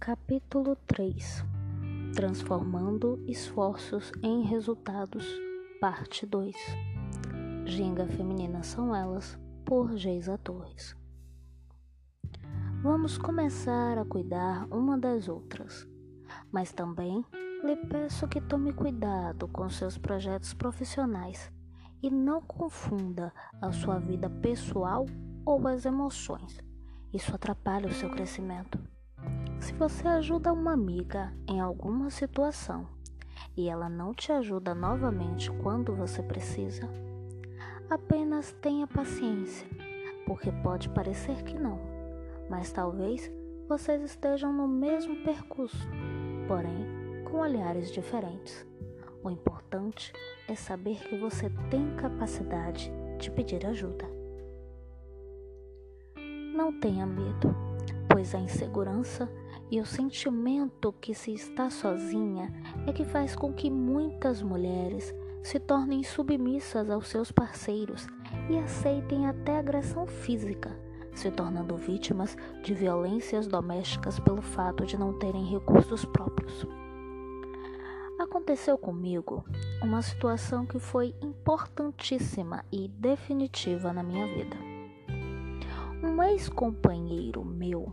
[0.00, 1.44] Capítulo 3
[2.16, 5.26] Transformando esforços em resultados,
[5.78, 6.56] Parte 2
[7.66, 10.96] Ginga Feminina São Elas, por Geisa Torres.
[12.82, 15.86] Vamos começar a cuidar uma das outras,
[16.50, 17.22] mas também
[17.62, 21.52] lhe peço que tome cuidado com seus projetos profissionais
[22.02, 25.04] e não confunda a sua vida pessoal
[25.44, 26.58] ou as emoções.
[27.12, 28.80] Isso atrapalha o seu crescimento.
[29.60, 32.86] Se você ajuda uma amiga em alguma situação
[33.56, 36.88] e ela não te ajuda novamente quando você precisa,
[37.88, 39.68] apenas tenha paciência,
[40.26, 41.78] porque pode parecer que não,
[42.48, 43.30] mas talvez
[43.68, 45.88] vocês estejam no mesmo percurso,
[46.48, 48.66] porém com olhares diferentes.
[49.22, 50.12] O importante
[50.48, 54.08] é saber que você tem capacidade de pedir ajuda.
[56.54, 57.54] Não tenha medo,
[58.10, 59.30] pois a insegurança
[59.70, 62.52] e o sentimento que se está sozinha
[62.86, 68.06] é que faz com que muitas mulheres se tornem submissas aos seus parceiros
[68.50, 70.76] e aceitem até agressão física,
[71.14, 76.66] se tornando vítimas de violências domésticas pelo fato de não terem recursos próprios.
[78.18, 79.44] Aconteceu comigo
[79.82, 84.69] uma situação que foi importantíssima e definitiva na minha vida.
[86.02, 87.92] Um ex-companheiro meu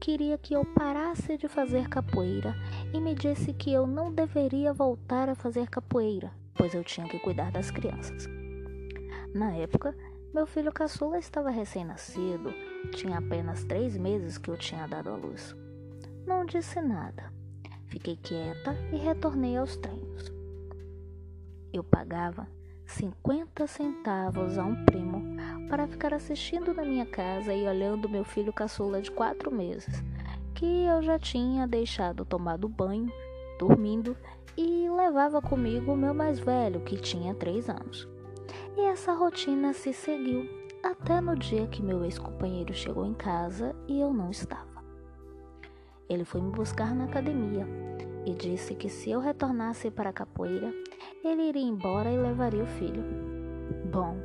[0.00, 2.56] queria que eu parasse de fazer capoeira
[2.92, 7.20] e me disse que eu não deveria voltar a fazer capoeira, pois eu tinha que
[7.20, 8.26] cuidar das crianças.
[9.32, 9.94] Na época,
[10.34, 12.52] meu filho caçula estava recém-nascido,
[12.96, 15.54] tinha apenas três meses que eu tinha dado à luz.
[16.26, 17.32] Não disse nada.
[17.86, 20.32] Fiquei quieta e retornei aos treinos.
[21.72, 22.48] Eu pagava
[22.86, 25.29] 50 centavos a um primo
[25.70, 30.02] para ficar assistindo na minha casa e olhando meu filho caçula de quatro meses,
[30.52, 33.10] que eu já tinha deixado tomado banho,
[33.56, 34.16] dormindo
[34.56, 38.08] e levava comigo o meu mais velho, que tinha três anos.
[38.76, 40.50] E essa rotina se seguiu
[40.82, 44.84] até no dia que meu ex-companheiro chegou em casa e eu não estava.
[46.08, 47.64] Ele foi me buscar na academia
[48.26, 50.74] e disse que se eu retornasse para a capoeira,
[51.24, 53.04] ele iria embora e levaria o filho.
[53.92, 54.16] Bom,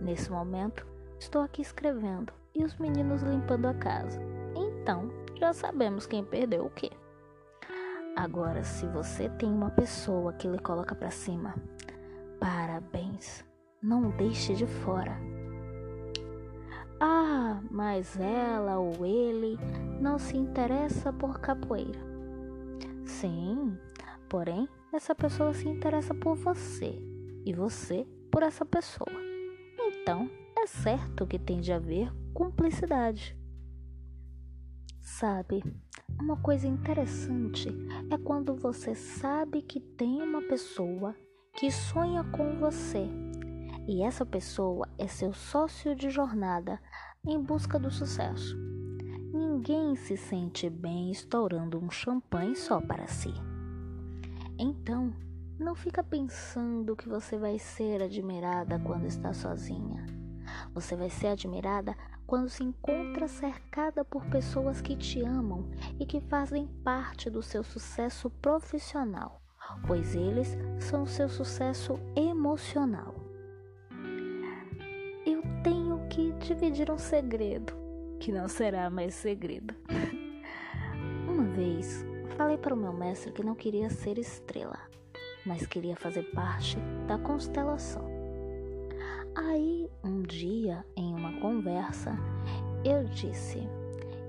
[0.00, 0.86] nesse momento
[1.18, 4.20] estou aqui escrevendo e os meninos limpando a casa.
[4.56, 6.90] Então, já sabemos quem perdeu o quê.
[8.16, 11.54] Agora, se você tem uma pessoa que lhe coloca para cima,
[12.38, 13.44] parabéns.
[13.82, 15.16] Não deixe de fora.
[17.00, 19.58] Ah, mas ela ou ele
[20.00, 21.98] não se interessa por capoeira.
[23.06, 23.78] Sim,
[24.28, 27.00] porém, essa pessoa se interessa por você
[27.46, 29.29] e você por essa pessoa.
[29.90, 33.36] Então, é certo que tem de haver cumplicidade.
[35.00, 35.62] Sabe,
[36.20, 37.68] uma coisa interessante
[38.10, 41.14] é quando você sabe que tem uma pessoa
[41.54, 43.08] que sonha com você
[43.88, 46.80] e essa pessoa é seu sócio de jornada
[47.26, 48.56] em busca do sucesso.
[49.32, 53.32] Ninguém se sente bem estourando um champanhe só para si.
[54.58, 55.12] Então,
[55.60, 60.06] não fica pensando que você vai ser admirada quando está sozinha.
[60.72, 61.94] Você vai ser admirada
[62.26, 67.62] quando se encontra cercada por pessoas que te amam e que fazem parte do seu
[67.62, 69.42] sucesso profissional,
[69.86, 73.14] pois eles são seu sucesso emocional.
[75.26, 77.74] Eu tenho que dividir um segredo,
[78.18, 79.74] que não será mais segredo.
[81.28, 82.04] Uma vez,
[82.36, 84.78] falei para o meu mestre que não queria ser estrela,
[85.44, 88.04] mas queria fazer parte da constelação.
[89.34, 92.18] Aí, um dia, em uma conversa,
[92.84, 93.60] eu disse: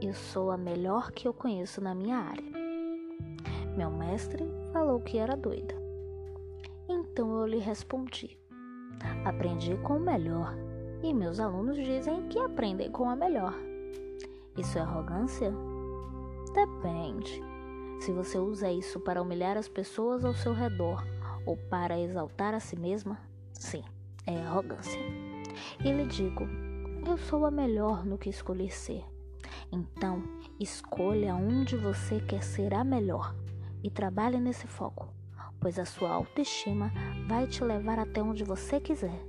[0.01, 2.43] Eu sou a melhor que eu conheço na minha área.
[3.75, 5.75] Meu mestre falou que era doida.
[6.87, 8.37] Então eu lhe respondi:
[9.25, 10.55] Aprendi com o melhor
[11.03, 13.55] e meus alunos dizem que aprendem com a melhor.
[14.57, 15.51] Isso é arrogância?
[16.53, 17.50] Depende.
[18.01, 21.05] Se você usa isso para humilhar as pessoas ao seu redor
[21.45, 23.19] ou para exaltar a si mesma,
[23.53, 23.83] sim,
[24.25, 24.99] é arrogância.
[25.85, 26.47] E lhe digo:
[27.07, 29.03] eu sou a melhor no que escolhi ser.
[29.71, 30.23] Então,
[30.59, 33.35] escolha onde você quer ser a melhor
[33.83, 35.13] e trabalhe nesse foco,
[35.59, 36.91] pois a sua autoestima
[37.27, 39.23] vai te levar até onde você quiser.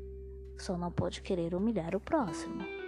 [0.56, 2.81] Só não pode querer humilhar o próximo.